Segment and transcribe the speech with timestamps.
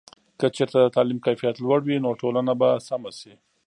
[0.39, 3.33] که چېرته د تعلیم کیفیت لوړ وي، نو ټولنه به سمه سي.